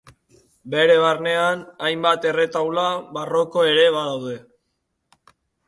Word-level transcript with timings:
Bere 0.75 0.95
barnean 1.03 1.61
hainbat 1.89 2.25
erretaula 2.31 2.87
barroko 3.21 3.67
ere 3.75 3.87
badaude. 3.99 4.37